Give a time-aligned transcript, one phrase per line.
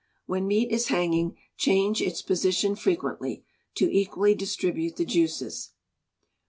[0.25, 5.73] When meat is hanging, change its position frequently, to equally distribute the juices.